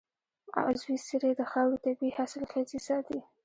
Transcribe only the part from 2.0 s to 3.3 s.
حاصلخېزي ساتي.